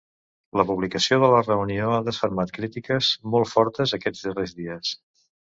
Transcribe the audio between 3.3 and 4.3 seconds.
molt fortes aquests